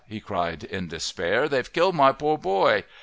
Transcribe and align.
he 0.07 0.19
cried 0.19 0.63
in 0.63 0.87
despair, 0.87 1.47
"they've 1.47 1.73
killed 1.73 1.93
my 1.93 2.11
poor 2.11 2.35
boy!" 2.35 2.83